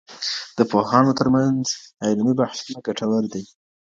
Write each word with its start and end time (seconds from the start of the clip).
د 0.57 0.59
پوهانو 0.71 1.17
ترمنځ 1.19 1.61
علمي 2.07 2.33
بحثونه 2.39 2.79
ګټور 2.87 3.23
دي. 3.33 3.43